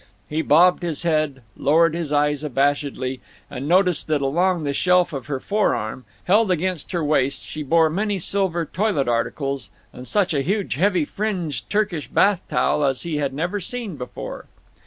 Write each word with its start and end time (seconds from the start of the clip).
He 0.27 0.41
bobbed 0.41 0.81
his 0.81 1.03
head, 1.03 1.43
lowered 1.55 1.93
his 1.93 2.11
eyes 2.11 2.43
abashedly, 2.43 3.19
and 3.51 3.67
noticed 3.67 4.07
that 4.07 4.19
along 4.23 4.63
the 4.63 4.73
shelf 4.73 5.13
of 5.13 5.27
her 5.27 5.39
forearm, 5.39 6.05
held 6.23 6.49
against 6.49 6.91
her 6.91 7.03
waist, 7.03 7.43
she 7.43 7.61
bore 7.61 7.87
many 7.87 8.17
silver 8.17 8.65
toilet 8.65 9.07
articles, 9.07 9.69
and 9.93 10.07
such 10.07 10.33
a 10.33 10.41
huge 10.41 10.73
heavy 10.73 11.05
fringed 11.05 11.69
Turkish 11.69 12.07
bath 12.07 12.41
towel 12.49 12.83
as 12.83 13.03
he 13.03 13.17
had 13.17 13.31
never 13.31 13.59
seen 13.59 13.95
before. 13.95 14.45